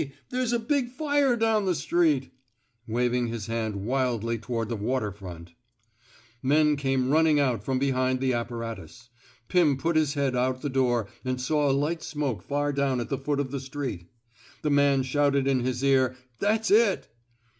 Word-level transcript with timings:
There's 0.31 0.51
a 0.51 0.57
big 0.57 0.89
fire 0.89 1.35
down 1.35 1.65
the 1.67 1.75
street!'' 1.75 2.33
waving 2.87 3.27
his 3.27 3.45
hand 3.45 3.85
wildly 3.85 4.39
toward 4.39 4.67
the 4.67 4.75
water 4.75 5.11
front. 5.11 5.53
Men 6.41 6.75
came 6.75 7.11
running 7.11 7.39
out 7.39 7.63
from 7.63 7.77
behind 7.77 8.19
the 8.19 8.33
apparatus. 8.33 9.09
Pim 9.47 9.77
put 9.77 9.95
his 9.95 10.15
head 10.15 10.35
out 10.35 10.63
the 10.63 10.69
door 10.69 11.05
and 11.23 11.39
saw 11.39 11.69
a 11.69 11.79
light 11.79 12.01
smoke 12.01 12.41
far 12.41 12.73
down 12.73 12.99
at 12.99 13.09
the 13.09 13.17
foot 13.19 13.39
of 13.39 13.51
the 13.51 13.59
street. 13.59 14.07
The 14.63 14.71
man 14.71 15.03
shouted 15.03 15.47
in 15.47 15.59
his 15.59 15.83
ear,'' 15.83 16.15
That's 16.39 16.71
it 16.71 17.07